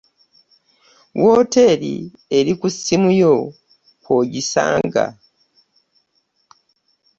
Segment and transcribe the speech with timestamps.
[1.21, 1.95] Wooteeri
[2.37, 3.35] eri ku ssimu yo
[4.03, 5.05] kw'ogisanga